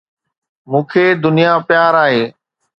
[0.69, 2.23] مون کي دنيا پيار آهي